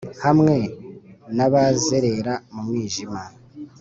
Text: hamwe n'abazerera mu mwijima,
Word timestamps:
hamwe 0.23 0.55
n'abazerera 1.35 2.33
mu 2.53 2.61
mwijima, 2.67 3.21